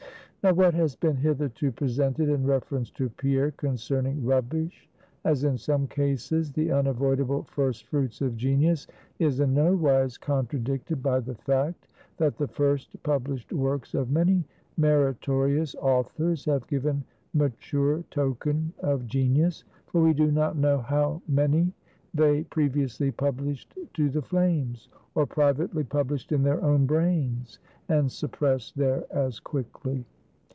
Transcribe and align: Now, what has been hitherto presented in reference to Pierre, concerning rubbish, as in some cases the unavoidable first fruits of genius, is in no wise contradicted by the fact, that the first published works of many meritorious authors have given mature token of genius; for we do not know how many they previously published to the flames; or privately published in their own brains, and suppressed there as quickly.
Now, 0.43 0.53
what 0.55 0.73
has 0.73 0.95
been 0.95 1.17
hitherto 1.17 1.71
presented 1.71 2.27
in 2.27 2.47
reference 2.47 2.89
to 2.93 3.09
Pierre, 3.11 3.51
concerning 3.51 4.25
rubbish, 4.25 4.89
as 5.23 5.43
in 5.43 5.55
some 5.55 5.85
cases 5.85 6.51
the 6.51 6.71
unavoidable 6.71 7.43
first 7.43 7.85
fruits 7.85 8.21
of 8.21 8.37
genius, 8.37 8.87
is 9.19 9.39
in 9.39 9.53
no 9.53 9.75
wise 9.75 10.17
contradicted 10.17 11.03
by 11.03 11.19
the 11.19 11.35
fact, 11.35 11.89
that 12.17 12.37
the 12.39 12.47
first 12.47 13.03
published 13.03 13.53
works 13.53 13.93
of 13.93 14.09
many 14.09 14.43
meritorious 14.77 15.75
authors 15.75 16.45
have 16.45 16.65
given 16.65 17.03
mature 17.35 18.03
token 18.09 18.73
of 18.79 19.05
genius; 19.05 19.63
for 19.85 20.01
we 20.01 20.11
do 20.11 20.31
not 20.31 20.57
know 20.57 20.79
how 20.79 21.21
many 21.27 21.71
they 22.15 22.45
previously 22.45 23.11
published 23.11 23.77
to 23.93 24.09
the 24.09 24.23
flames; 24.23 24.89
or 25.13 25.27
privately 25.27 25.83
published 25.83 26.31
in 26.31 26.41
their 26.41 26.63
own 26.63 26.87
brains, 26.87 27.59
and 27.89 28.11
suppressed 28.11 28.75
there 28.75 29.03
as 29.11 29.39
quickly. 29.39 30.03